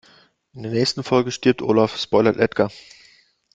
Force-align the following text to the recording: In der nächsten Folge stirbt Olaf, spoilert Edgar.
In 0.53 0.63
der 0.63 0.71
nächsten 0.71 1.03
Folge 1.03 1.29
stirbt 1.29 1.61
Olaf, 1.61 1.95
spoilert 1.99 2.37
Edgar. 2.37 2.71